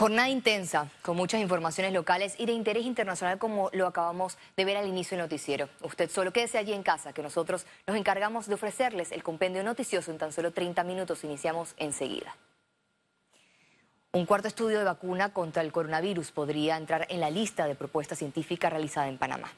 Jornada 0.00 0.28
intensa, 0.28 0.88
con 1.02 1.16
muchas 1.16 1.40
informaciones 1.40 1.92
locales 1.92 2.36
y 2.38 2.46
de 2.46 2.52
interés 2.52 2.84
internacional 2.84 3.38
como 3.38 3.68
lo 3.72 3.84
acabamos 3.84 4.38
de 4.56 4.64
ver 4.64 4.76
al 4.76 4.86
inicio 4.86 5.16
del 5.16 5.24
noticiero. 5.24 5.68
Usted 5.82 6.08
solo 6.08 6.32
quédese 6.32 6.56
allí 6.56 6.72
en 6.72 6.84
casa, 6.84 7.12
que 7.12 7.20
nosotros 7.20 7.66
nos 7.84 7.96
encargamos 7.96 8.46
de 8.46 8.54
ofrecerles 8.54 9.10
el 9.10 9.24
compendio 9.24 9.64
noticioso 9.64 10.12
en 10.12 10.18
tan 10.18 10.32
solo 10.32 10.52
30 10.52 10.84
minutos. 10.84 11.24
Iniciamos 11.24 11.74
enseguida. 11.78 12.36
Un 14.12 14.24
cuarto 14.24 14.46
estudio 14.46 14.78
de 14.78 14.84
vacuna 14.84 15.32
contra 15.32 15.62
el 15.62 15.72
coronavirus 15.72 16.30
podría 16.30 16.76
entrar 16.76 17.08
en 17.10 17.18
la 17.18 17.30
lista 17.30 17.66
de 17.66 17.74
propuestas 17.74 18.18
científicas 18.18 18.70
realizada 18.70 19.08
en 19.08 19.18
Panamá. 19.18 19.50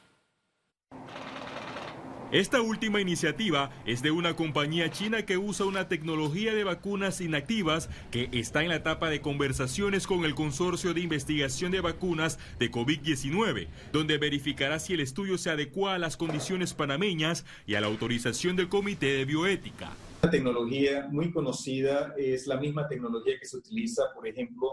Esta 2.33 2.63
última 2.63 3.01
iniciativa 3.01 3.73
es 3.87 4.03
de 4.03 4.13
una 4.13 4.37
compañía 4.37 4.89
china 4.93 5.27
que 5.27 5.37
usa 5.37 5.67
una 5.67 5.89
tecnología 5.89 6.55
de 6.55 6.63
vacunas 6.63 7.21
inactivas 7.21 7.91
que 8.13 8.29
está 8.33 8.63
en 8.63 8.69
la 8.69 8.77
etapa 8.77 9.11
de 9.11 9.21
conversaciones 9.21 10.07
con 10.07 10.25
el 10.25 10.37
Consorcio 10.37 10.95
de 10.95 11.01
Investigación 11.01 11.73
de 11.73 11.81
Vacunas 11.81 12.39
de 12.61 12.71
COVID-19, 12.71 13.67
donde 13.93 14.19
verificará 14.19 14.79
si 14.79 14.95
el 14.95 15.01
estudio 15.01 15.39
se 15.39 15.51
adecua 15.51 15.95
a 15.95 15.99
las 15.99 16.17
condiciones 16.17 16.73
panameñas 16.73 17.45
y 17.67 17.75
a 17.75 17.81
la 17.81 17.89
autorización 17.89 18.55
del 18.55 18.69
Comité 18.69 19.07
de 19.07 19.25
Bioética. 19.25 19.91
La 20.23 20.31
tecnología 20.31 21.09
muy 21.11 21.33
conocida 21.33 22.15
es 22.17 22.47
la 22.47 22.59
misma 22.59 22.87
tecnología 22.87 23.41
que 23.41 23.47
se 23.47 23.57
utiliza, 23.57 24.05
por 24.15 24.29
ejemplo, 24.29 24.69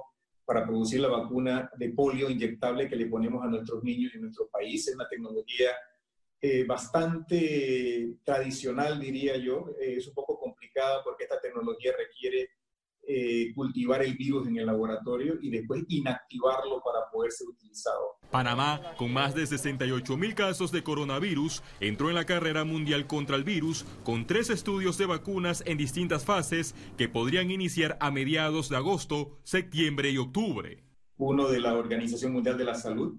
para 0.46 0.64
producir 0.64 1.00
la 1.00 1.08
vacuna 1.08 1.72
de 1.76 1.90
polio 1.90 2.30
inyectable 2.30 2.88
que 2.88 2.96
le 2.96 3.08
ponemos 3.08 3.44
a 3.44 3.48
nuestros 3.48 3.84
niños 3.84 4.14
en 4.14 4.22
nuestro 4.22 4.48
país. 4.48 4.88
Es 4.88 4.94
una 4.94 5.10
tecnología 5.10 5.72
eh, 6.40 6.66
bastante 6.66 8.18
tradicional, 8.24 9.00
diría 9.00 9.38
yo. 9.38 9.70
Eh, 9.82 9.96
es 9.98 10.08
un 10.08 10.14
poco 10.14 10.40
complicada 10.40 11.04
porque 11.04 11.24
esta 11.24 11.40
tecnología 11.40 11.94
requiere 11.98 12.50
eh, 13.10 13.54
cultivar 13.56 14.04
el 14.04 14.16
virus 14.16 14.48
en 14.48 14.58
el 14.58 14.66
laboratorio 14.66 15.36
y 15.42 15.50
después 15.50 15.86
inactivarlo 15.88 16.84
para 16.84 17.10
poder 17.10 17.32
ser 17.32 17.48
utilizado. 17.48 18.18
Panamá, 18.30 18.96
con 18.98 19.14
más 19.14 19.34
de 19.34 19.48
68 19.48 20.18
mil 20.18 20.36
casos 20.36 20.74
de 20.74 20.84
coronavirus, 20.84 21.64
entró 21.80 22.10
en 22.10 22.16
la 22.16 22.26
carrera 22.26 22.66
mundial 22.66 23.08
contra 23.08 23.38
el 23.38 23.46
virus 23.46 23.86
con 24.04 24.28
tres 24.28 24.50
estudios 24.50 24.98
de 24.98 25.06
vacunas 25.06 25.64
en 25.66 25.78
distintas 25.78 26.26
fases 26.26 26.76
que 26.98 27.08
podrían 27.08 27.50
iniciar 27.50 27.98
a 28.02 28.12
mediados 28.12 28.68
de 28.68 28.76
agosto, 28.76 29.40
septiembre 29.44 30.12
y 30.12 30.18
octubre. 30.18 30.84
Uno 31.16 31.48
de 31.48 31.62
la 31.62 31.76
Organización 31.76 32.34
Mundial 32.34 32.58
de 32.58 32.66
la 32.66 32.76
Salud, 32.76 33.18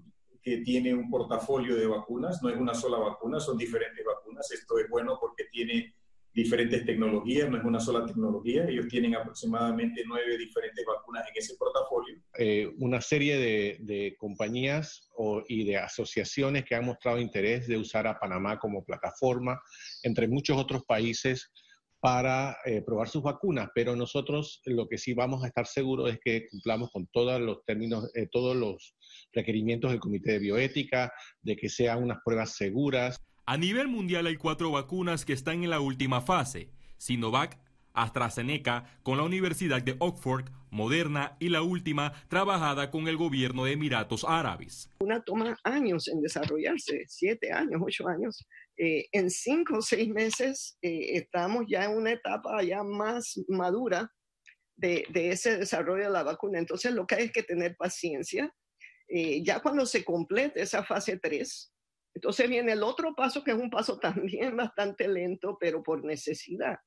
tiene 0.57 0.93
un 0.93 1.09
portafolio 1.09 1.75
de 1.75 1.87
vacunas, 1.87 2.41
no 2.43 2.49
es 2.49 2.57
una 2.57 2.73
sola 2.73 2.97
vacuna, 2.97 3.39
son 3.39 3.57
diferentes 3.57 4.03
vacunas. 4.05 4.51
Esto 4.51 4.77
es 4.77 4.89
bueno 4.89 5.17
porque 5.19 5.45
tiene 5.51 5.95
diferentes 6.33 6.85
tecnologías, 6.85 7.49
no 7.49 7.57
es 7.57 7.63
una 7.63 7.79
sola 7.79 8.05
tecnología. 8.05 8.65
Ellos 8.67 8.87
tienen 8.87 9.15
aproximadamente 9.15 10.03
nueve 10.05 10.37
diferentes 10.37 10.85
vacunas 10.85 11.23
en 11.27 11.33
ese 11.35 11.55
portafolio. 11.55 12.15
Eh, 12.37 12.71
una 12.79 13.01
serie 13.01 13.37
de, 13.79 14.15
compañías 14.17 15.09
y 15.47 15.65
de 15.65 15.77
asociaciones 15.77 16.65
que 16.65 16.75
han 16.75 16.85
mostrado 16.85 17.19
interés 17.19 17.67
de 17.67 17.77
usar 17.77 18.07
a 18.07 18.19
Panamá 18.19 18.59
como 18.59 18.83
plataforma, 18.83 19.61
entre 20.03 20.27
muchos 20.27 20.57
otros 20.57 20.83
países 20.85 21.51
para 21.99 22.57
eh, 22.65 22.81
probar 22.81 23.09
sus 23.09 23.21
vacunas, 23.21 23.69
pero 23.75 23.95
nosotros 23.95 24.61
lo 24.65 24.87
que 24.87 24.97
sí 24.97 25.13
vamos 25.13 25.43
a 25.43 25.47
estar 25.47 25.67
seguros 25.67 26.11
es 26.11 26.19
que 26.23 26.47
cumplamos 26.49 26.91
con 26.91 27.07
todos 27.07 27.41
los 27.41 27.63
términos, 27.65 28.09
eh, 28.15 28.27
todos 28.31 28.55
los 28.55 28.95
requerimientos 29.33 29.91
del 29.91 29.99
Comité 29.99 30.33
de 30.33 30.39
Bioética, 30.39 31.11
de 31.41 31.55
que 31.55 31.69
sean 31.69 32.03
unas 32.03 32.19
pruebas 32.23 32.55
seguras. 32.55 33.17
A 33.45 33.57
nivel 33.57 33.87
mundial 33.87 34.27
hay 34.27 34.37
cuatro 34.37 34.71
vacunas 34.71 35.25
que 35.25 35.33
están 35.33 35.63
en 35.63 35.71
la 35.71 35.81
última 35.81 36.21
fase. 36.21 36.69
Sinovac, 36.97 37.59
AstraZeneca 37.93 38.85
con 39.03 39.17
la 39.17 39.23
Universidad 39.23 39.81
de 39.81 39.95
Oxford, 39.99 40.45
Moderna 40.71 41.35
y 41.39 41.49
la 41.49 41.63
última 41.63 42.13
trabajada 42.27 42.91
con 42.91 43.07
el 43.07 43.17
gobierno 43.17 43.65
de 43.65 43.73
Emiratos 43.73 44.23
Árabes. 44.23 44.89
Una 44.99 45.21
toma 45.21 45.57
años 45.63 46.07
en 46.07 46.21
desarrollarse, 46.21 47.03
siete 47.07 47.51
años, 47.51 47.81
ocho 47.83 48.07
años. 48.07 48.45
Eh, 48.81 49.09
en 49.11 49.29
cinco 49.29 49.79
o 49.79 49.81
seis 49.81 50.07
meses 50.07 50.77
eh, 50.81 51.17
estamos 51.17 51.65
ya 51.67 51.83
en 51.83 51.97
una 51.97 52.13
etapa 52.13 52.63
ya 52.63 52.81
más 52.81 53.37
madura 53.49 54.09
de, 54.77 55.05
ese 55.13 55.57
desarrollo 55.57 56.05
de 56.05 56.09
la 56.09 56.23
vacuna. 56.23 56.59
Entonces 56.59 56.93
lo 56.93 57.05
que 57.05 57.15
hay 57.15 57.25
es 57.25 57.31
que 57.33 57.43
tener 57.43 57.75
paciencia. 57.75 58.55
Eh, 59.09 59.43
ya 59.43 59.59
cuando 59.59 59.85
se 59.85 60.05
complete 60.05 60.61
esa 60.61 60.83
fase 60.83 61.17
3, 61.17 61.73
entonces 62.15 62.47
viene 62.47 62.71
el 62.71 62.83
otro 62.83 63.13
paso 63.15 63.43
que 63.43 63.51
es 63.51 63.57
un 63.57 63.69
paso 63.69 63.99
también 63.99 64.55
bastante 64.55 65.07
lento, 65.07 65.57
pero 65.59 65.83
por 65.83 66.05
necesidad 66.05 66.77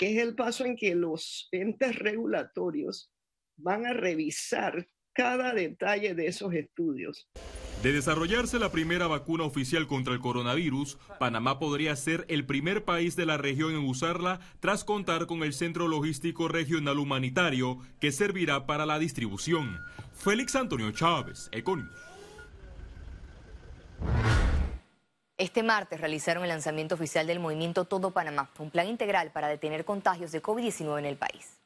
que 0.00 0.16
es 0.16 0.22
el 0.22 0.34
paso 0.34 0.64
en 0.64 0.76
que 0.76 0.94
los 0.94 1.46
entes 1.52 1.94
regulatorios 1.96 3.12
van 3.58 3.84
a 3.84 3.92
revisar 3.92 4.88
cada 5.12 5.52
detalle 5.52 6.14
de 6.14 6.26
esos 6.26 6.54
estudios. 6.54 7.28
De 7.82 7.94
desarrollarse 7.94 8.58
la 8.58 8.70
primera 8.70 9.06
vacuna 9.06 9.44
oficial 9.44 9.86
contra 9.86 10.12
el 10.12 10.20
coronavirus, 10.20 10.98
Panamá 11.18 11.58
podría 11.58 11.96
ser 11.96 12.26
el 12.28 12.44
primer 12.44 12.84
país 12.84 13.16
de 13.16 13.24
la 13.24 13.38
región 13.38 13.70
en 13.70 13.88
usarla 13.88 14.40
tras 14.60 14.84
contar 14.84 15.26
con 15.26 15.42
el 15.42 15.54
Centro 15.54 15.88
Logístico 15.88 16.46
Regional 16.46 16.98
Humanitario 16.98 17.78
que 17.98 18.12
servirá 18.12 18.66
para 18.66 18.84
la 18.84 18.98
distribución. 18.98 19.80
Félix 20.12 20.56
Antonio 20.56 20.90
Chávez, 20.92 21.48
Econius. 21.52 21.88
Este 25.38 25.62
martes 25.62 26.02
realizaron 26.02 26.42
el 26.42 26.50
lanzamiento 26.50 26.96
oficial 26.96 27.26
del 27.26 27.40
movimiento 27.40 27.86
Todo 27.86 28.10
Panamá, 28.10 28.50
un 28.58 28.70
plan 28.70 28.88
integral 28.88 29.30
para 29.32 29.48
detener 29.48 29.86
contagios 29.86 30.32
de 30.32 30.42
COVID-19 30.42 30.98
en 30.98 31.06
el 31.06 31.16
país 31.16 31.59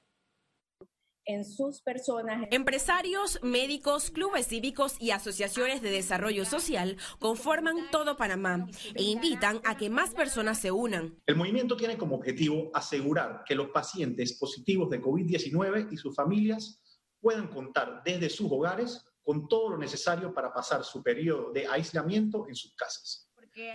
en 1.26 1.44
sus 1.44 1.80
personas. 1.80 2.46
Empresarios, 2.50 3.38
médicos, 3.42 4.10
clubes 4.10 4.48
cívicos 4.48 4.96
y 5.00 5.10
asociaciones 5.10 5.82
de 5.82 5.90
desarrollo 5.90 6.44
social 6.44 6.96
conforman 7.18 7.90
todo 7.90 8.16
Panamá 8.16 8.66
e 8.94 9.02
invitan 9.02 9.60
a 9.64 9.76
que 9.76 9.90
más 9.90 10.14
personas 10.14 10.60
se 10.60 10.70
unan. 10.70 11.20
El 11.26 11.36
movimiento 11.36 11.76
tiene 11.76 11.96
como 11.96 12.16
objetivo 12.16 12.70
asegurar 12.74 13.42
que 13.46 13.54
los 13.54 13.68
pacientes 13.68 14.38
positivos 14.38 14.90
de 14.90 15.00
COVID-19 15.00 15.92
y 15.92 15.96
sus 15.96 16.14
familias 16.14 16.80
puedan 17.20 17.48
contar 17.48 18.02
desde 18.04 18.28
sus 18.28 18.50
hogares 18.50 19.04
con 19.22 19.48
todo 19.48 19.70
lo 19.70 19.78
necesario 19.78 20.34
para 20.34 20.52
pasar 20.52 20.84
su 20.84 21.02
periodo 21.02 21.50
de 21.52 21.66
aislamiento 21.66 22.46
en 22.48 22.54
sus 22.54 22.74
casas. 22.74 23.30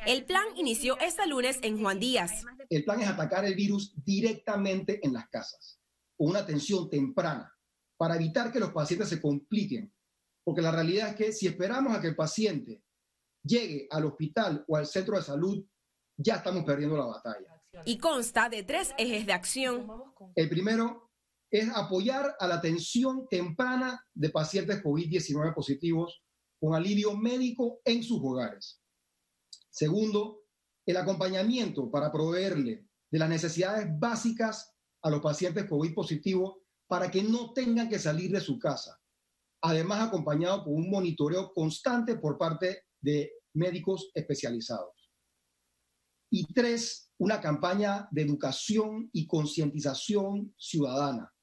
El 0.05 0.25
plan 0.25 0.43
inició 0.57 0.97
este 0.99 1.25
lunes 1.25 1.57
en 1.61 1.81
Juan 1.81 1.99
Díaz. 1.99 2.43
El 2.69 2.83
plan 2.83 2.99
es 3.01 3.07
atacar 3.07 3.45
el 3.45 3.55
virus 3.55 3.93
directamente 4.03 4.99
en 5.03 5.13
las 5.13 5.29
casas, 5.29 5.78
con 6.19 6.31
una 6.31 6.39
atención 6.39 6.89
temprana, 6.89 7.49
para 7.97 8.17
evitar 8.17 8.51
que 8.51 8.59
los 8.59 8.73
pacientes 8.73 9.07
se 9.07 9.21
compliquen. 9.21 9.93
Porque 10.43 10.61
la 10.61 10.71
realidad 10.71 11.09
es 11.09 11.15
que 11.15 11.31
si 11.31 11.47
esperamos 11.47 11.95
a 11.95 12.01
que 12.01 12.07
el 12.07 12.15
paciente 12.15 12.83
llegue 13.41 13.87
al 13.89 14.05
hospital 14.05 14.65
o 14.67 14.75
al 14.75 14.85
centro 14.85 15.15
de 15.15 15.23
salud, 15.23 15.65
ya 16.17 16.35
estamos 16.35 16.65
perdiendo 16.65 16.97
la 16.97 17.05
batalla. 17.05 17.61
Y 17.85 17.97
consta 17.97 18.49
de 18.49 18.63
tres 18.63 18.93
ejes 18.97 19.25
de 19.25 19.31
acción. 19.31 19.87
El 20.35 20.49
primero 20.49 21.09
es 21.49 21.69
apoyar 21.73 22.35
a 22.37 22.47
la 22.47 22.55
atención 22.55 23.25
temprana 23.29 24.05
de 24.13 24.29
pacientes 24.29 24.83
COVID-19 24.83 25.53
positivos 25.53 26.21
con 26.59 26.75
alivio 26.75 27.15
médico 27.15 27.79
en 27.85 28.03
sus 28.03 28.19
hogares. 28.21 28.81
Segundo, 29.69 30.41
el 30.85 30.97
acompañamiento 30.97 31.89
para 31.89 32.11
proveerle 32.11 32.89
de 33.09 33.19
las 33.19 33.29
necesidades 33.29 33.87
básicas 33.97 34.75
a 35.01 35.09
los 35.09 35.21
pacientes 35.21 35.65
COVID 35.65 35.93
positivos 35.93 36.55
para 36.87 37.09
que 37.11 37.23
no 37.23 37.53
tengan 37.53 37.89
que 37.89 37.99
salir 37.99 38.31
de 38.31 38.41
su 38.41 38.57
casa. 38.57 38.99
Además, 39.61 40.07
acompañado 40.07 40.63
por 40.63 40.73
un 40.73 40.89
monitoreo 40.89 41.53
constante 41.53 42.15
por 42.15 42.37
parte 42.37 42.85
de 43.01 43.31
médicos 43.53 44.09
especializados. 44.13 44.93
Y 46.31 46.45
tres, 46.53 47.11
una 47.17 47.41
campaña 47.41 48.07
de 48.11 48.21
educación 48.21 49.09
y 49.13 49.27
concientización 49.27 50.53
ciudadana. 50.57 51.33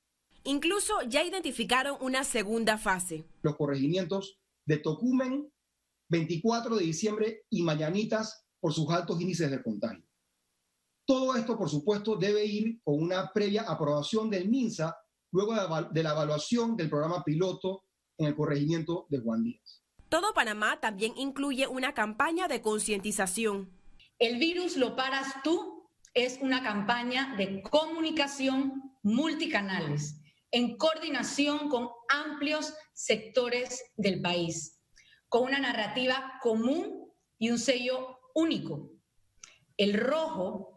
Incluso 0.45 1.03
ya 1.09 1.25
identificaron 1.25 1.97
una 2.01 2.25
segunda 2.25 2.79
fase. 2.79 3.27
Los 3.43 3.57
corregimientos 3.57 4.39
de 4.65 4.79
Tocumen 4.79 5.51
24 6.09 6.77
de 6.77 6.85
diciembre 6.85 7.45
y 7.51 7.63
mañanitas 7.63 8.47
por 8.61 8.73
sus 8.73 8.89
altos 8.91 9.21
índices 9.21 9.51
de 9.51 9.63
contagio. 9.63 10.05
Todo 11.07 11.37
esto, 11.37 11.57
por 11.57 11.71
supuesto, 11.71 12.17
debe 12.17 12.45
ir 12.45 12.81
con 12.83 13.01
una 13.01 13.33
previa 13.33 13.63
aprobación 13.63 14.29
del 14.29 14.49
MINSA 14.49 14.97
luego 15.31 15.55
de 15.91 16.03
la 16.03 16.11
evaluación 16.11 16.77
del 16.77 16.91
programa 16.91 17.23
piloto 17.23 17.85
en 18.19 18.27
el 18.27 18.35
corregimiento 18.35 19.07
de 19.09 19.21
Juan 19.21 19.45
Díaz. 19.45 19.83
Todo 20.09 20.35
Panamá 20.35 20.81
también 20.81 21.13
incluye 21.17 21.67
una 21.69 21.95
campaña 21.95 22.49
de 22.49 22.61
concientización. 22.61 23.71
El 24.19 24.39
virus 24.39 24.77
lo 24.77 24.97
paras 24.97 25.35
tú 25.45 25.89
es 26.15 26.39
una 26.41 26.63
campaña 26.63 27.35
de 27.37 27.63
comunicación 27.63 28.95
multicanales 29.03 30.21
en 30.51 30.77
coordinación 30.77 31.69
con 31.69 31.89
amplios 32.09 32.75
sectores 32.95 33.85
del 33.97 34.23
país 34.23 34.77
con 35.29 35.45
una 35.45 35.59
narrativa 35.59 36.35
común 36.43 37.13
y 37.39 37.51
un 37.51 37.59
sello 37.59 38.19
único. 38.35 38.91
El 39.77 39.95
rojo 39.95 40.76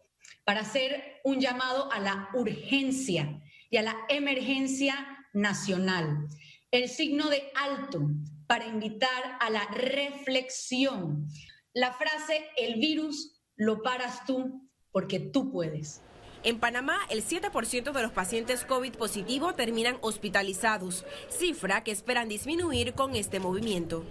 para 0.50 0.62
hacer 0.62 1.22
un 1.24 1.40
llamado 1.40 1.92
a 1.92 2.00
la 2.00 2.30
urgencia 2.34 3.40
y 3.69 3.78
a 3.78 3.84
la 3.84 3.96
emergencia 4.10 4.96
nacional. 5.31 6.28
el 6.72 6.90
signo 6.90 7.30
de 7.30 7.44
alto 7.54 8.10
para 8.48 8.66
invitar 8.66 9.38
a 9.42 9.51
la 9.51 9.63
reflexión. 9.68 11.28
La 11.72 11.94
frase, 11.94 12.48
el 12.57 12.80
virus 12.80 13.40
lo 13.57 13.84
paras 13.84 14.25
tú 14.25 14.68
porque 14.92 15.19
tú 15.19 15.51
puedes. 15.51 16.01
En 16.42 16.60
Panamá, 16.60 16.98
el 17.12 17.24
7% 17.24 17.92
de 17.92 18.02
los 18.02 18.12
pacientes 18.12 18.66
COVID 18.66 18.94
positivo 18.94 19.54
terminan 19.54 20.00
hospitalizados, 20.02 21.06
cifra 21.30 21.84
que 21.84 21.92
esperan 21.92 22.28
disminuir 22.28 22.95
con 22.95 23.16
este 23.16 23.40
movimiento. 23.40 24.04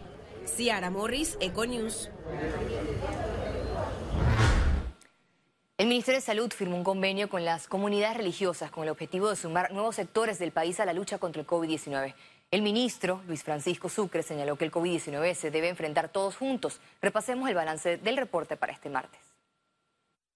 Ciara 0.47 0.89
Morris, 0.89 1.37
Econews. 1.41 2.11
Ministerio 5.99 6.21
de 6.21 6.27
Salud 6.27 6.53
firmó 6.53 6.77
un 6.77 6.85
convenio 6.85 7.29
con 7.29 7.45
las 7.45 7.67
comunidades 7.67 8.17
religiosas 8.17 8.71
con 8.71 8.85
el 8.85 8.91
objetivo 8.91 9.31
de 9.31 9.35
sumar 9.35 9.73
nuevos 9.73 9.97
sectores 9.97 10.39
del 10.39 10.53
país 10.53 10.79
a 10.79 10.85
la 10.85 10.93
lucha 10.93 11.19
contra 11.19 11.41
el 11.41 11.47
COVID-19. 11.49 12.15
El 12.53 12.63
ministro 12.63 13.21
Luis 13.27 13.43
Francisco 13.43 13.89
Sucre 13.89 14.23
señaló 14.23 14.55
que 14.55 14.65
el 14.65 14.71
COVID-19 14.71 15.35
se 15.35 15.51
debe 15.51 15.69
enfrentar 15.69 16.09
todos 16.09 16.37
juntos. 16.37 16.79
Repasemos 17.03 17.49
el 17.49 17.57
balance 17.57 17.97
del 17.97 18.17
reporte 18.17 18.57
para 18.57 18.73
este 18.73 18.89
martes. 18.89 19.38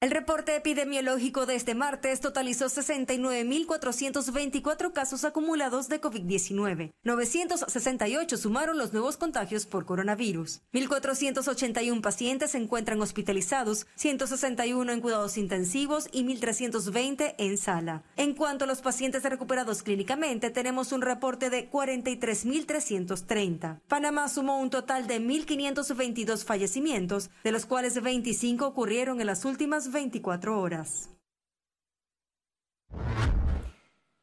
El 0.02 0.10
reporte 0.10 0.54
epidemiológico 0.56 1.46
de 1.46 1.54
este 1.54 1.76
martes 1.76 2.20
totalizó 2.20 2.66
69.424 2.66 4.92
casos 4.92 5.24
acumulados 5.24 5.88
de 5.88 6.00
COVID-19. 6.00 6.90
968 7.04 8.36
sumaron 8.36 8.78
los 8.78 8.92
nuevos 8.92 9.16
contagios 9.16 9.64
por 9.64 9.86
coronavirus. 9.86 10.62
1.481 10.72 12.00
pacientes 12.00 12.50
se 12.50 12.58
encuentran 12.58 13.00
hospitalizados, 13.00 13.86
161 13.94 14.90
en 14.90 15.00
cuidados 15.00 15.38
intensivos 15.38 16.08
y 16.10 16.24
1.320 16.24 17.36
en 17.38 17.56
sala. 17.56 18.02
En 18.16 18.34
cuanto 18.34 18.64
a 18.64 18.66
los 18.66 18.82
pacientes 18.82 19.22
recuperados 19.22 19.84
clínicamente, 19.84 20.50
tenemos 20.50 20.90
un 20.90 21.02
reporte 21.02 21.48
de 21.48 21.70
43.330. 21.70 23.78
Panamá 23.86 24.28
sumó 24.28 24.58
un 24.58 24.70
total 24.70 25.06
de 25.06 25.20
1.522 25.20 26.44
fallecimientos, 26.44 27.30
de 27.44 27.52
los 27.52 27.66
cuales 27.66 28.02
25 28.02 28.66
ocurrieron 28.66 29.20
en 29.20 29.28
las 29.28 29.44
últimas 29.44 29.91
24 29.92 30.60
horas. 30.60 31.08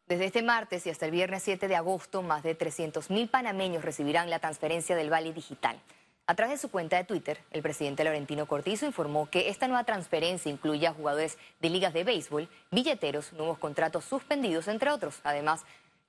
Desde 0.08 0.26
este 0.26 0.42
martes 0.42 0.88
y 0.88 0.90
hasta 0.90 1.06
el 1.06 1.12
viernes 1.12 1.44
7 1.44 1.68
de 1.68 1.76
agosto, 1.76 2.24
más 2.24 2.42
de 2.42 2.58
300.000 2.58 3.30
panameños 3.30 3.86
recibirán 3.86 4.32
la 4.32 4.40
transferencia 4.40 4.96
del 4.96 5.12
Vale 5.12 5.32
Digital. 5.34 5.80
A 6.26 6.36
través 6.36 6.56
de 6.56 6.62
su 6.62 6.72
cuenta 6.72 6.98
de 6.98 7.04
Twitter, 7.04 7.40
el 7.52 7.62
presidente 7.62 8.04
Laurentino 8.04 8.48
Cortizo 8.48 8.88
informó 8.88 9.30
que 9.30 9.50
esta 9.50 9.68
nueva 9.68 9.84
transferencia 9.84 10.52
incluye 10.52 10.88
a 10.88 10.94
jugadores 10.94 11.38
de 11.60 11.70
ligas 11.70 11.94
de 11.94 12.04
béisbol, 12.04 12.50
billeteros, 12.72 13.34
nuevos 13.34 13.60
contratos 13.60 14.06
suspendidos, 14.06 14.68
entre 14.68 14.90
otros. 14.90 15.20
Además, 15.24 15.64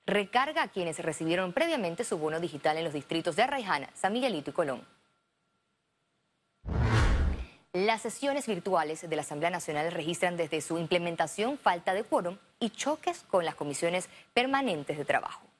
recarga 0.05 0.63
a 0.63 0.67
quienes 0.67 0.97
recibieron 0.99 1.53
previamente 1.53 2.03
su 2.03 2.17
bono 2.17 2.39
digital 2.39 2.77
en 2.77 2.83
los 2.83 2.93
distritos 2.93 3.35
de 3.35 3.43
Arraijana, 3.43 3.89
San 3.93 4.13
Miguelito 4.13 4.49
y 4.49 4.53
Colón. 4.53 5.00
Las 7.73 8.01
sesiones 8.01 8.47
virtuales 8.47 9.09
de 9.09 9.15
la 9.15 9.21
Asamblea 9.21 9.49
Nacional 9.49 9.93
registran 9.93 10.35
desde 10.35 10.59
su 10.59 10.77
implementación 10.77 11.57
falta 11.57 11.93
de 11.93 12.03
quórum 12.03 12.37
y 12.59 12.69
choques 12.69 13.23
con 13.29 13.45
las 13.45 13.55
comisiones 13.55 14.09
permanentes 14.33 14.97
de 14.97 15.05
trabajo. 15.05 15.50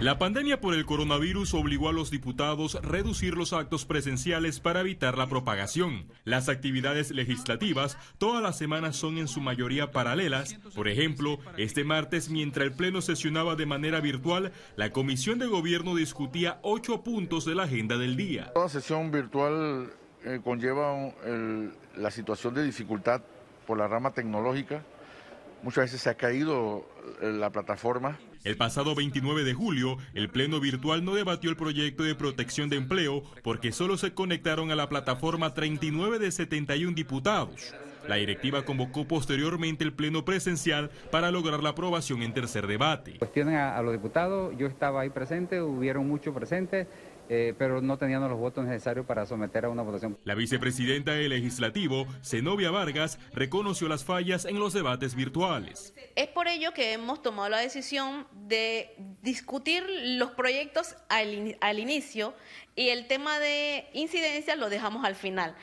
La 0.00 0.18
pandemia 0.18 0.60
por 0.60 0.74
el 0.74 0.84
coronavirus 0.84 1.54
obligó 1.54 1.88
a 1.88 1.92
los 1.92 2.10
diputados 2.10 2.74
a 2.74 2.80
reducir 2.80 3.34
los 3.34 3.52
actos 3.52 3.86
presenciales 3.86 4.60
para 4.60 4.80
evitar 4.80 5.16
la 5.16 5.28
propagación. 5.28 6.08
Las 6.24 6.48
actividades 6.48 7.10
legislativas 7.10 7.96
todas 8.18 8.42
las 8.42 8.58
semanas 8.58 8.96
son 8.96 9.18
en 9.18 9.28
su 9.28 9.40
mayoría 9.40 9.92
paralelas. 9.92 10.54
Por 10.74 10.88
ejemplo, 10.88 11.38
este 11.56 11.84
martes, 11.84 12.28
mientras 12.28 12.66
el 12.66 12.74
Pleno 12.74 13.00
sesionaba 13.00 13.54
de 13.54 13.66
manera 13.66 14.00
virtual, 14.00 14.52
la 14.76 14.90
Comisión 14.90 15.38
de 15.38 15.46
Gobierno 15.46 15.94
discutía 15.94 16.58
ocho 16.62 17.02
puntos 17.02 17.44
de 17.44 17.54
la 17.54 17.62
agenda 17.62 17.96
del 17.96 18.16
día. 18.16 18.52
Toda 18.52 18.68
sesión 18.68 19.10
virtual 19.10 19.92
eh, 20.24 20.40
conlleva 20.42 21.14
la 21.96 22.10
situación 22.10 22.52
de 22.54 22.64
dificultad 22.64 23.22
por 23.66 23.78
la 23.78 23.88
rama 23.88 24.12
tecnológica. 24.12 24.82
Muchas 25.62 25.84
veces 25.84 26.02
se 26.02 26.10
ha 26.10 26.14
caído 26.14 26.84
eh, 27.22 27.32
la 27.32 27.50
plataforma. 27.50 28.18
El 28.44 28.58
pasado 28.58 28.94
29 28.94 29.42
de 29.42 29.54
julio, 29.54 29.96
el 30.12 30.28
Pleno 30.28 30.60
Virtual 30.60 31.02
no 31.02 31.14
debatió 31.14 31.48
el 31.48 31.56
proyecto 31.56 32.02
de 32.02 32.14
protección 32.14 32.68
de 32.68 32.76
empleo 32.76 33.24
porque 33.42 33.72
solo 33.72 33.96
se 33.96 34.12
conectaron 34.12 34.70
a 34.70 34.76
la 34.76 34.90
plataforma 34.90 35.54
39 35.54 36.18
de 36.18 36.30
71 36.30 36.94
diputados. 36.94 37.74
La 38.08 38.16
directiva 38.16 38.64
convocó 38.64 39.06
posteriormente 39.06 39.84
el 39.84 39.92
Pleno 39.92 40.24
Presencial 40.24 40.90
para 41.10 41.30
lograr 41.30 41.62
la 41.62 41.70
aprobación 41.70 42.22
en 42.22 42.34
tercer 42.34 42.66
debate. 42.66 43.18
Cuestionen 43.18 43.56
a, 43.56 43.76
a 43.76 43.82
los 43.82 43.92
diputados, 43.92 44.54
yo 44.58 44.66
estaba 44.66 45.02
ahí 45.02 45.10
presente, 45.10 45.62
hubieron 45.62 46.08
muchos 46.08 46.34
presentes. 46.34 46.86
Eh, 47.30 47.54
pero 47.56 47.80
no 47.80 47.96
tenían 47.96 48.20
los 48.28 48.38
votos 48.38 48.66
necesarios 48.66 49.06
para 49.06 49.24
someter 49.24 49.64
a 49.64 49.70
una 49.70 49.80
votación. 49.80 50.18
La 50.24 50.34
vicepresidenta 50.34 51.12
del 51.12 51.30
Legislativo, 51.30 52.06
Zenobia 52.22 52.70
Vargas, 52.70 53.18
reconoció 53.32 53.88
las 53.88 54.04
fallas 54.04 54.44
en 54.44 54.58
los 54.58 54.74
debates 54.74 55.14
virtuales. 55.14 55.94
Es 56.16 56.26
por 56.28 56.48
ello 56.48 56.74
que 56.74 56.92
hemos 56.92 57.22
tomado 57.22 57.48
la 57.48 57.60
decisión 57.60 58.26
de 58.46 58.94
discutir 59.22 59.84
los 59.88 60.32
proyectos 60.32 60.96
al, 61.08 61.56
al 61.62 61.78
inicio 61.78 62.34
y 62.76 62.90
el 62.90 63.06
tema 63.06 63.38
de 63.38 63.86
incidencia 63.94 64.54
lo 64.54 64.68
dejamos 64.68 65.06
al 65.06 65.14
final. 65.14 65.56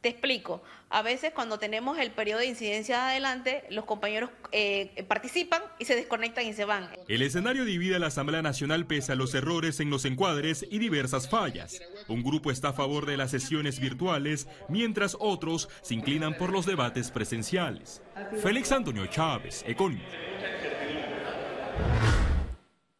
Te 0.00 0.10
explico. 0.10 0.62
A 0.90 1.02
veces 1.02 1.32
cuando 1.34 1.58
tenemos 1.58 1.98
el 1.98 2.10
periodo 2.12 2.40
de 2.40 2.46
incidencia 2.46 3.08
adelante, 3.08 3.64
los 3.70 3.84
compañeros 3.84 4.30
eh, 4.52 5.04
participan 5.06 5.60
y 5.78 5.84
se 5.84 5.94
desconectan 5.94 6.46
y 6.46 6.54
se 6.54 6.64
van. 6.64 6.88
El 7.08 7.20
escenario 7.20 7.66
divide 7.66 7.96
a 7.96 7.98
la 7.98 8.06
Asamblea 8.06 8.40
Nacional 8.40 8.86
pese 8.86 9.12
a 9.12 9.14
los 9.14 9.34
errores 9.34 9.80
en 9.80 9.90
los 9.90 10.06
encuadres 10.06 10.66
y 10.70 10.78
diversas 10.78 11.28
fallas. 11.28 11.80
Un 12.08 12.22
grupo 12.22 12.50
está 12.50 12.70
a 12.70 12.72
favor 12.72 13.04
de 13.04 13.18
las 13.18 13.30
sesiones 13.30 13.80
virtuales, 13.80 14.48
mientras 14.68 15.16
otros 15.20 15.68
se 15.82 15.94
inclinan 15.94 16.38
por 16.38 16.50
los 16.50 16.64
debates 16.64 17.10
presenciales. 17.10 18.00
Félix 18.42 18.72
Antonio 18.72 19.06
Chávez, 19.06 19.64
Econ. 19.66 20.00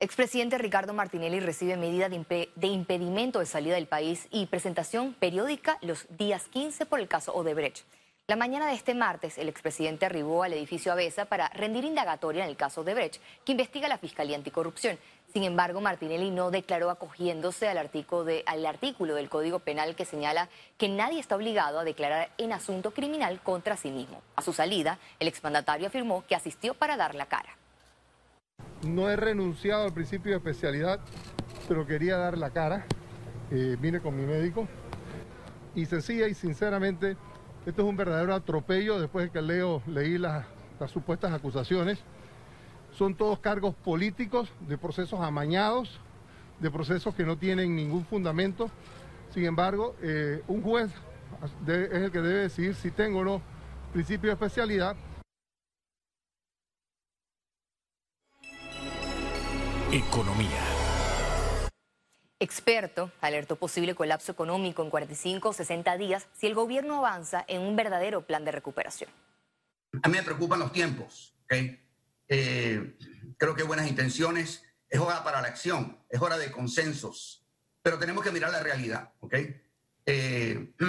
Expresidente 0.01 0.59
Ricardo 0.59 0.95
Martinelli 0.95 1.41
recibe 1.41 1.77
medida 1.77 2.09
de, 2.09 2.67
impedimento 2.69 3.41
de 3.41 3.47
salida 3.47 3.75
del 3.75 3.89
país 3.89 4.29
y 4.31 4.47
presentación 4.47 5.13
periódica 5.13 5.77
los 5.81 6.07
días 6.17 6.45
15 6.53 6.87
por 6.87 7.01
el 7.01 7.09
caso 7.09 7.35
Odebrecht. 7.35 7.85
La 8.29 8.37
mañana 8.37 8.69
de 8.69 8.75
este 8.75 8.95
martes, 8.95 9.39
el 9.39 9.49
expresidente 9.49 10.07
arribó 10.07 10.45
al 10.45 10.53
edificio 10.53 10.93
Avesa 10.93 11.25
para 11.25 11.49
rendir 11.49 11.83
indagatoria 11.85 12.45
en 12.45 12.51
el 12.51 12.57
caso 12.57 12.83
Odebrecht, 12.83 13.21
que 13.45 13.51
investiga 13.51 13.89
la 13.89 13.99
Fiscalía 13.99 14.37
Anticorrupción. 14.37 15.01
Sin 15.33 15.43
embargo, 15.43 15.81
Martinelli 15.81 16.31
no 16.31 16.53
declaró 16.53 16.91
acogiéndose 16.91 17.67
al 17.67 17.79
artículo, 17.79 18.31
al 18.47 18.79
del 19.17 19.29
Código 19.29 19.59
Penal 19.59 19.97
que 19.97 20.05
señala 20.05 20.49
que 20.77 20.89
nadie 20.89 21.19
está 21.19 21.35
obligado 21.35 21.81
a 21.81 21.85
declarar 21.85 22.31
en 22.39 22.53
asunto 22.53 22.93
criminal 22.93 23.41
contra 23.43 23.77
sí 23.77 23.91
mismo. 23.91 24.23
A 24.37 24.43
su 24.43 24.53
salida, 24.53 25.01
el 25.19 25.27
exmandatario 25.27 25.89
afirmó 25.89 26.25
que 26.29 26.37
asistió 26.37 26.75
para 26.75 26.97
dar 26.97 27.17
la 27.17 27.27
cara. 27.27 27.59
No 28.83 29.09
he 29.09 29.17
renunciado 29.17 29.85
al 29.85 29.93
principio 29.93 30.33
de 30.33 30.39
especialidad, 30.39 31.01
pero 31.67 31.87
quería 31.87 32.17
dar 32.17 32.39
la 32.39 32.51
cara. 32.51 32.85
Eh, 33.51 33.77
vine 33.81 34.01
con 34.01 34.17
mi 34.17 34.25
médico. 34.25 34.69
Y 35.75 35.87
sencilla 35.87 36.29
y 36.29 36.35
sinceramente, 36.35 37.17
esto 37.67 37.83
es 37.83 37.89
un 37.89 37.97
verdadero 37.97 38.35
atropello 38.35 39.01
después 39.01 39.27
de 39.27 39.31
que 39.31 39.43
leo, 39.43 39.83
leí 39.87 40.19
las, 40.19 40.45
las 40.79 40.91
supuestas 40.91 41.33
acusaciones. 41.33 41.99
Son 42.93 43.15
todos 43.15 43.39
cargos 43.41 43.75
políticos, 43.75 44.51
de 44.69 44.79
procesos 44.79 45.21
amañados, 45.21 46.01
de 46.61 46.71
procesos 46.71 47.15
que 47.15 47.25
no 47.25 47.37
tienen 47.37 47.75
ningún 47.75 48.05
fundamento. 48.05 48.71
Sin 49.31 49.45
embargo, 49.45 49.97
eh, 50.03 50.43
un 50.49 50.63
juez 50.63 50.91
es 51.67 51.93
el 51.93 52.11
que 52.11 52.21
debe 52.21 52.41
decidir 52.43 52.75
si 52.75 52.91
tengo 52.91 53.21
o 53.21 53.25
no 53.25 53.43
principio 53.93 54.29
de 54.29 54.35
especialidad 54.35 54.97
Economía. 59.93 60.63
Experto 62.39 63.11
alertó 63.23 63.57
posible 63.57 63.95
colapso 63.95 64.31
económico 64.31 64.83
en 64.83 64.91
45 64.91 65.49
o 65.49 65.53
60 65.55 65.97
días 65.97 66.29
si 66.39 66.47
el 66.47 66.55
gobierno 66.55 66.99
avanza 66.99 67.43
en 67.49 67.63
un 67.63 67.75
verdadero 67.75 68.27
plan 68.27 68.45
de 68.45 68.53
recuperación. 68.53 69.09
A 70.03 70.09
mí 70.11 70.19
me 70.19 70.23
preocupan 70.23 70.59
los 70.59 70.73
tiempos. 70.73 71.35
¿okay? 71.45 71.81
Eh, 72.29 72.99
creo 73.39 73.55
que 73.55 73.63
buenas 73.63 73.89
intenciones. 73.89 74.63
Es 74.91 75.01
hora 75.01 75.25
para 75.25 75.41
la 75.41 75.49
acción, 75.49 75.99
es 76.11 76.21
hora 76.21 76.37
de 76.37 76.53
consensos, 76.53 77.47
pero 77.81 77.99
tenemos 77.99 78.23
que 78.23 78.31
mirar 78.31 78.51
la 78.51 78.63
realidad. 78.63 79.15
¿okay? 79.21 79.59
Eh, 80.05 80.75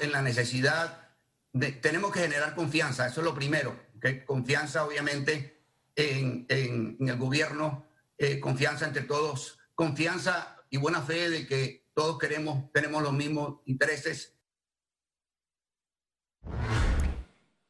en 0.00 0.12
la 0.12 0.20
necesidad 0.20 1.08
de, 1.54 1.72
tenemos 1.72 2.12
que 2.12 2.20
generar 2.20 2.54
confianza, 2.54 3.06
eso 3.06 3.22
es 3.22 3.24
lo 3.24 3.34
primero. 3.34 3.74
¿okay? 3.96 4.26
Confianza, 4.26 4.84
obviamente, 4.84 5.55
en, 5.96 6.46
en, 6.48 6.96
el 7.00 7.16
gobierno, 7.16 7.86
eh, 8.18 8.38
confianza 8.38 8.86
entre 8.86 9.02
todos, 9.02 9.58
confianza 9.74 10.62
y 10.70 10.76
buena 10.76 11.02
fe 11.02 11.30
de 11.30 11.46
que 11.46 11.86
todos 11.94 12.18
queremos, 12.18 12.70
tenemos 12.72 13.02
los 13.02 13.12
mismos 13.12 13.60
intereses 13.64 14.36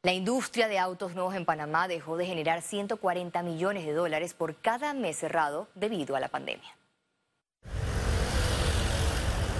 La 0.06 0.12
industria 0.12 0.68
de 0.68 0.78
autos 0.78 1.16
nuevos 1.16 1.35
en 1.35 1.45
Panamá 1.45 1.88
dejó 1.88 2.16
de 2.16 2.26
generar 2.26 2.62
140 2.62 3.42
millones 3.42 3.87
de 3.87 3.92
dólares 3.92 4.35
por 4.35 4.54
cada 4.54 4.95
mes 4.95 5.16
cerrado 5.16 5.66
debido 5.75 6.14
a 6.14 6.21
la 6.21 6.28
pandemia. 6.28 6.75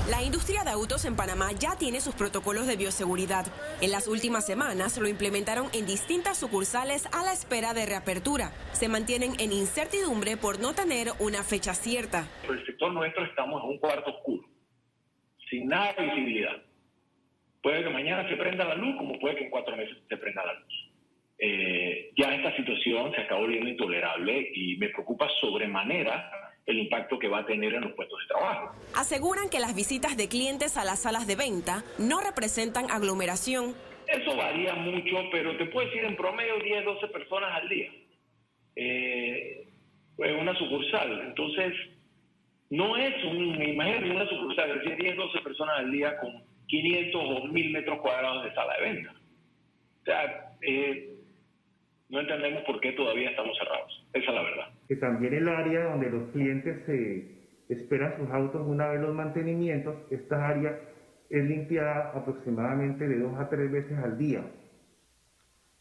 La 0.09 0.23
industria 0.23 0.63
de 0.63 0.71
autos 0.71 1.05
en 1.05 1.17
Panamá 1.17 1.51
ya 1.59 1.75
tiene 1.77 2.01
sus 2.01 2.15
protocolos 2.15 2.69
de 2.69 2.77
bioseguridad. 2.77 3.45
En 3.81 3.91
las 3.91 4.07
últimas 4.07 4.47
semanas 4.47 4.97
lo 4.99 5.09
implementaron 5.09 5.67
en 5.75 5.85
distintas 5.85 6.39
sucursales 6.39 7.07
a 7.07 7.25
la 7.25 7.33
espera 7.33 7.75
de 7.75 7.87
reapertura. 7.87 8.53
Se 8.71 8.87
mantienen 8.87 9.33
en 9.41 9.51
incertidumbre 9.51 10.37
por 10.37 10.61
no 10.61 10.75
tener 10.75 11.09
una 11.19 11.43
fecha 11.43 11.75
cierta. 11.75 12.29
En 12.45 12.55
el 12.55 12.65
sector 12.67 12.93
nuestro 12.93 13.25
estamos 13.25 13.65
en 13.65 13.71
un 13.71 13.79
cuarto 13.79 14.11
oscuro, 14.11 14.49
sin 15.51 15.67
nada 15.67 15.93
de 15.95 16.05
visibilidad. 16.05 16.63
Puede 17.61 17.83
que 17.83 17.91
mañana 17.91 18.29
se 18.29 18.37
prenda 18.37 18.65
la 18.65 18.77
luz, 18.77 18.95
como 18.99 19.19
puede 19.19 19.35
que 19.35 19.45
en 19.47 19.51
cuatro 19.51 19.77
meses 19.77 19.97
se 20.09 20.17
prenda 20.19 20.47
la 20.47 20.55
luz. 20.55 20.75
Eh, 21.41 22.13
ya 22.17 22.33
esta 22.33 22.55
situación 22.55 23.13
se 23.13 23.23
está 23.23 23.35
volviendo 23.35 23.69
intolerable 23.69 24.53
y 24.55 24.77
me 24.77 24.89
preocupa 24.91 25.29
sobremanera 25.41 26.31
el 26.66 26.78
impacto 26.78 27.18
que 27.18 27.28
va 27.28 27.40
a 27.40 27.46
tener 27.46 27.75
en 27.75 27.82
los 27.82 27.92
puestos 27.92 28.18
de 28.20 28.26
trabajo. 28.26 28.75
Aseguran 28.94 29.49
que 29.49 29.61
las 29.61 29.75
visitas 29.75 30.16
de 30.16 30.28
clientes 30.28 30.76
a 30.76 30.85
las 30.85 31.02
salas 31.02 31.26
de 31.26 31.37
venta 31.37 31.85
no 31.99 32.20
representan 32.20 32.90
aglomeración. 32.90 33.75
Eso 34.08 34.37
varía 34.37 34.75
mucho, 34.75 35.16
pero 35.30 35.56
te 35.56 35.66
puedo 35.66 35.87
decir 35.88 36.04
en 36.04 36.16
promedio 36.16 36.58
10, 36.58 36.85
12 36.85 37.08
personas 37.08 37.50
al 37.54 37.68
día. 37.68 37.90
Eh, 38.75 39.68
pues 40.16 40.32
una 40.40 40.56
sucursal. 40.58 41.20
Entonces, 41.26 41.73
no 42.70 42.96
es 42.96 43.25
un, 43.25 43.62
imagínate 43.62 44.11
una 44.11 44.28
sucursal, 44.28 44.70
es 44.70 44.85
decir, 44.85 44.96
10, 44.96 45.16
12 45.16 45.38
personas 45.40 45.78
al 45.78 45.90
día 45.90 46.18
con 46.18 46.42
500 46.66 47.23
o 47.25 47.46
1000 47.46 47.73
metros 47.73 48.00
cuadrados 48.00 48.44
de 48.44 48.54
sala 48.54 48.75
de 48.76 48.82
venta. 48.82 49.12
O 49.12 50.04
sea, 50.04 50.52
eh, 50.62 51.15
no 52.09 52.21
entendemos 52.21 52.63
por 52.65 52.81
qué 52.81 52.93
todavía 52.93 53.31
estamos 53.31 53.57
cerrados. 53.59 54.07
Esa 54.13 54.31
es 54.31 54.35
la 54.35 54.43
verdad. 54.43 54.67
Que 54.89 54.97
también 54.97 55.35
el 55.35 55.49
área 55.49 55.85
donde 55.85 56.11
los 56.11 56.31
clientes 56.31 56.89
esperan 57.69 58.17
sus 58.17 58.31
autos 58.31 58.63
una 58.67 58.89
vez 58.89 59.01
los 59.01 59.15
mantenimientos, 59.15 59.97
esta 60.11 60.49
área 60.49 60.79
es 61.29 61.45
limpiada 61.45 62.13
aproximadamente 62.15 63.09
de 63.09 63.19
dos 63.19 63.39
a 63.39 63.49
tres 63.49 63.71
veces 63.71 63.99
al 63.99 64.17
día 64.17 64.45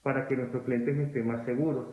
para 0.01 0.27
que 0.27 0.35
nuestros 0.35 0.63
clientes 0.63 0.97
estén 0.97 1.27
más 1.27 1.45
seguros. 1.45 1.87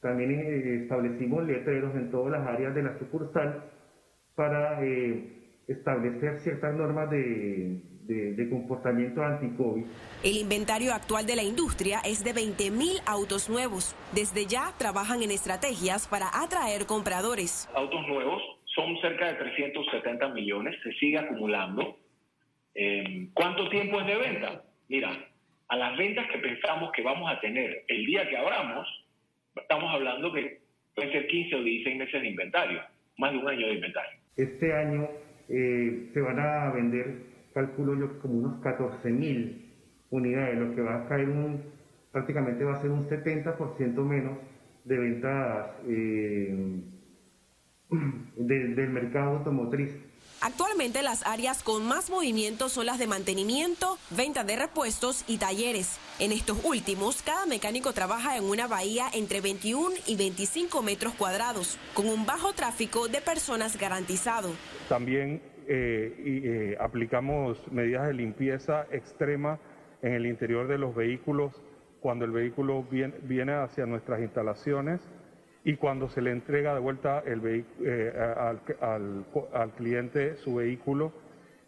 También 0.00 0.30
eh, 0.30 0.82
establecimos 0.82 1.44
letreros 1.44 1.94
en 1.96 2.10
todas 2.10 2.32
las 2.32 2.46
áreas 2.46 2.74
de 2.74 2.82
la 2.82 2.98
sucursal 2.98 3.64
para 4.34 4.82
eh, 4.84 5.38
establecer 5.66 6.40
ciertas 6.40 6.74
normas 6.74 7.10
de, 7.10 7.82
de, 8.08 8.48
comportamiento 8.48 9.22
anti-COVID. 9.22 9.84
El 10.24 10.36
inventario 10.36 10.94
actual 10.94 11.26
de 11.26 11.36
la 11.36 11.42
industria 11.42 12.00
es 12.04 12.24
de 12.24 12.32
20.000 12.32 13.02
autos 13.06 13.50
nuevos. 13.50 13.94
Desde 14.12 14.46
ya 14.46 14.72
trabajan 14.78 15.22
en 15.22 15.30
estrategias 15.30 16.08
para 16.08 16.26
atraer 16.32 16.86
compradores. 16.86 17.68
Autos 17.74 18.06
nuevos 18.08 18.42
son 18.74 18.98
cerca 19.00 19.26
de 19.26 19.34
370 19.34 20.28
millones, 20.30 20.74
se 20.82 20.92
sigue 20.92 21.18
acumulando. 21.18 21.98
Eh, 22.74 23.28
¿Cuánto 23.34 23.68
tiempo 23.68 24.00
es 24.00 24.06
de 24.06 24.16
venta? 24.16 24.64
Mira, 24.88 25.10
a 25.68 25.76
las 25.76 25.98
ventas 25.98 26.26
que 26.32 26.38
pensamos 26.38 26.90
que 26.92 27.02
vamos 27.02 27.30
a 27.30 27.38
tener 27.40 27.84
el 27.88 28.06
día 28.06 28.28
que 28.28 28.36
abramos, 28.36 28.86
estamos 29.54 29.92
hablando 29.94 30.32
que 30.32 30.60
pueden 30.94 31.12
ser 31.12 31.26
15 31.26 31.56
o 31.56 31.62
16 31.62 31.96
meses 31.98 32.22
de 32.22 32.28
inventario, 32.28 32.80
más 33.18 33.32
de 33.32 33.38
un 33.38 33.48
año 33.48 33.66
de 33.66 33.74
inventario. 33.74 34.18
Este 34.36 34.72
año 34.72 35.08
eh, 35.48 36.08
se 36.14 36.20
van 36.20 36.38
a 36.38 36.70
vender 36.72 37.37
calculo 37.58 37.98
yo 37.98 38.20
como 38.20 38.34
unos 38.34 38.60
14 38.62 39.10
mil 39.10 39.74
unidades, 40.10 40.58
lo 40.58 40.74
que 40.76 40.80
va 40.80 41.02
a 41.02 41.08
caer 41.08 41.28
un, 41.28 41.60
prácticamente 42.12 42.62
va 42.62 42.76
a 42.76 42.80
ser 42.80 42.90
un 42.90 43.08
70% 43.08 43.94
menos 44.04 44.38
de 44.84 44.98
ventas 44.98 45.70
eh, 45.88 46.82
del 48.36 48.90
mercado 48.90 49.38
automotriz. 49.38 49.90
Actualmente 50.40 51.02
las 51.02 51.26
áreas 51.26 51.64
con 51.64 51.84
más 51.84 52.10
movimiento 52.10 52.68
son 52.68 52.86
las 52.86 53.00
de 53.00 53.08
mantenimiento, 53.08 53.98
venta 54.10 54.44
de 54.44 54.54
repuestos 54.54 55.24
y 55.26 55.38
talleres. 55.38 55.98
En 56.20 56.30
estos 56.30 56.64
últimos, 56.64 57.22
cada 57.22 57.44
mecánico 57.44 57.92
trabaja 57.92 58.36
en 58.36 58.44
una 58.44 58.68
bahía 58.68 59.06
entre 59.12 59.40
21 59.40 59.96
y 60.06 60.14
25 60.14 60.80
metros 60.82 61.12
cuadrados, 61.14 61.76
con 61.92 62.08
un 62.08 62.24
bajo 62.24 62.52
tráfico 62.52 63.08
de 63.08 63.20
personas 63.20 63.76
garantizado. 63.76 64.50
También 64.88 65.42
eh, 65.70 66.14
y, 66.24 66.48
eh, 66.48 66.76
aplicamos 66.80 67.70
medidas 67.70 68.06
de 68.06 68.14
limpieza 68.14 68.86
extrema 68.90 69.58
en 70.00 70.14
el 70.14 70.24
interior 70.24 70.66
de 70.66 70.78
los 70.78 70.94
vehículos 70.94 71.62
cuando 72.00 72.24
el 72.24 72.30
vehículo 72.30 72.84
viene, 72.84 73.52
hacia 73.52 73.84
nuestras 73.84 74.20
instalaciones 74.20 75.06
y 75.64 75.76
cuando 75.76 76.08
se 76.08 76.22
le 76.22 76.30
entrega 76.30 76.72
de 76.72 76.80
vuelta 76.80 77.22
el 77.26 77.66
eh, 77.84 78.12
al, 78.80 79.72
cliente 79.76 80.36
su 80.36 80.54
vehículo, 80.54 81.12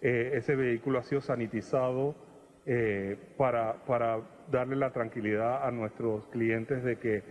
ese 0.00 0.56
vehículo 0.56 0.98
ha 0.98 1.02
sido 1.02 1.20
sanitizado 1.20 2.14
para, 3.36 3.76
darle 4.50 4.76
la 4.76 4.92
tranquilidad 4.92 5.66
a 5.66 5.70
nuestros 5.72 6.26
clientes 6.28 6.82
de 6.84 6.96
que, 6.96 7.22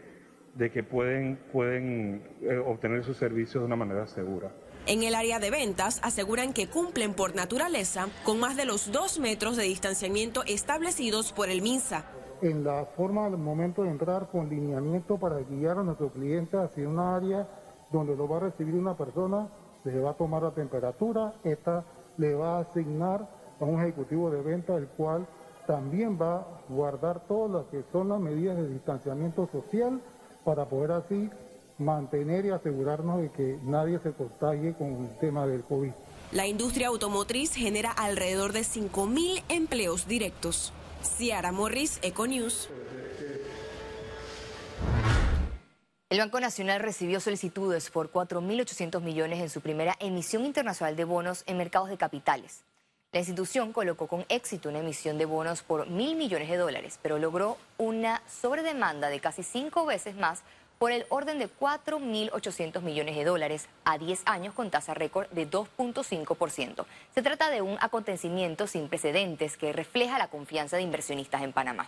de 0.53 0.69
que 0.69 0.83
pueden, 0.83 1.39
pueden 1.51 2.21
obtener 2.63 3.03
sus 3.03 3.17
servicios 3.17 3.63
de 3.63 3.65
una 3.65 3.75
manera 3.75 4.05
segura. 4.05 4.51
En 4.87 5.03
el 5.03 5.13
área 5.13 5.39
de 5.39 5.51
ventas 5.51 5.99
aseguran 6.03 6.53
que 6.53 6.67
cumplen 6.67 7.13
por 7.13 7.35
naturaleza 7.35 8.07
con 8.23 8.39
más 8.39 8.55
de 8.55 8.65
los 8.65 8.91
dos 8.91 9.19
metros 9.19 9.55
de 9.55 9.63
distanciamiento 9.63 10.43
establecidos 10.47 11.31
por 11.31 11.49
el 11.49 11.61
MINSA. 11.61 12.05
En 12.41 12.63
la 12.63 12.85
forma 12.95 13.25
al 13.25 13.37
momento 13.37 13.83
de 13.83 13.89
entrar 13.89 14.29
con 14.31 14.49
lineamiento 14.49 15.17
para 15.17 15.39
guiar 15.39 15.77
a 15.77 15.83
nuestro 15.83 16.09
cliente 16.11 16.57
hacia 16.57 16.87
una 16.87 17.15
área 17.15 17.47
donde 17.91 18.15
lo 18.15 18.27
va 18.27 18.37
a 18.37 18.39
recibir 18.41 18.75
una 18.75 18.95
persona, 18.95 19.49
le 19.83 19.99
va 19.99 20.11
a 20.11 20.13
tomar 20.13 20.43
la 20.43 20.51
temperatura, 20.51 21.33
esta 21.43 21.83
le 22.17 22.33
va 22.33 22.57
a 22.57 22.61
asignar 22.61 23.27
a 23.59 23.65
un 23.65 23.81
ejecutivo 23.81 24.31
de 24.31 24.41
venta, 24.41 24.75
el 24.75 24.87
cual 24.87 25.27
también 25.67 26.19
va 26.19 26.37
a 26.37 26.47
guardar 26.69 27.27
todas 27.27 27.51
las 27.51 27.65
que 27.65 27.83
son 27.91 28.09
las 28.09 28.19
medidas 28.19 28.57
de 28.57 28.69
distanciamiento 28.69 29.47
social 29.51 30.01
para 30.43 30.65
poder 30.65 30.93
así 30.93 31.29
mantener 31.79 32.45
y 32.45 32.49
asegurarnos 32.49 33.21
de 33.21 33.31
que 33.31 33.57
nadie 33.63 33.99
se 33.99 34.11
contagie 34.11 34.73
con 34.73 35.05
el 35.05 35.17
tema 35.19 35.47
del 35.47 35.63
COVID. 35.63 35.91
La 36.31 36.45
industria 36.45 36.87
automotriz 36.87 37.53
genera 37.53 37.91
alrededor 37.91 38.53
de 38.53 38.61
5.000 38.61 39.43
empleos 39.49 40.07
directos. 40.07 40.73
Ciara 41.01 41.51
Morris, 41.51 41.99
Econews. 42.01 42.69
El 46.09 46.17
Banco 46.17 46.39
Nacional 46.39 46.81
recibió 46.81 47.19
solicitudes 47.19 47.89
por 47.91 48.11
4.800 48.11 49.01
millones 49.01 49.39
en 49.39 49.49
su 49.49 49.61
primera 49.61 49.95
emisión 49.99 50.43
internacional 50.43 50.95
de 50.95 51.03
bonos 51.03 51.43
en 51.45 51.57
mercados 51.57 51.89
de 51.89 51.97
capitales. 51.97 52.63
La 53.11 53.19
institución 53.19 53.73
colocó 53.73 54.07
con 54.07 54.25
éxito 54.29 54.69
una 54.69 54.79
emisión 54.79 55.17
de 55.17 55.25
bonos 55.25 55.63
por 55.63 55.87
mil 55.87 56.15
millones 56.15 56.49
de 56.49 56.57
dólares, 56.57 56.99
pero 57.01 57.17
logró 57.17 57.57
una 57.77 58.21
sobredemanda 58.27 59.09
de 59.09 59.19
casi 59.19 59.41
cinco 59.41 59.85
veces 59.85 60.15
más 60.15 60.43
por 60.79 60.93
el 60.93 61.05
orden 61.09 61.37
de 61.39 61.49
4.800 61.49 62.81
millones 62.81 63.15
de 63.17 63.25
dólares 63.25 63.67
a 63.83 63.97
10 63.97 64.23
años 64.25 64.53
con 64.53 64.71
tasa 64.71 64.93
récord 64.93 65.27
de 65.29 65.47
2.5%. 65.47 66.85
Se 67.13 67.21
trata 67.21 67.51
de 67.51 67.61
un 67.61 67.77
acontecimiento 67.81 68.65
sin 68.65 68.87
precedentes 68.87 69.57
que 69.57 69.73
refleja 69.73 70.17
la 70.17 70.29
confianza 70.29 70.77
de 70.77 70.83
inversionistas 70.83 71.43
en 71.43 71.51
Panamá. 71.51 71.87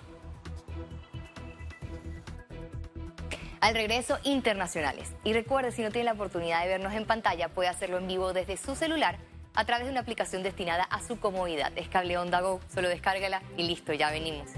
Al 3.61 3.75
regreso, 3.75 4.17
internacionales. 4.23 5.13
Y 5.23 5.33
recuerde, 5.33 5.71
si 5.71 5.83
no 5.83 5.91
tiene 5.91 6.05
la 6.05 6.13
oportunidad 6.13 6.61
de 6.63 6.67
vernos 6.67 6.93
en 6.93 7.05
pantalla, 7.05 7.47
puede 7.47 7.69
hacerlo 7.69 7.97
en 7.97 8.07
vivo 8.07 8.33
desde 8.33 8.57
su 8.57 8.75
celular 8.75 9.17
a 9.53 9.65
través 9.65 9.85
de 9.85 9.91
una 9.91 10.01
aplicación 10.01 10.43
destinada 10.43 10.83
a 10.83 11.01
su 11.01 11.19
comodidad. 11.19 11.71
Es 11.75 11.87
Cable 11.87 12.17
Onda 12.17 12.41
Go, 12.41 12.59
solo 12.73 12.89
descárgala 12.89 13.41
y 13.55 13.63
listo, 13.63 13.93
ya 13.93 14.09
venimos. 14.11 14.49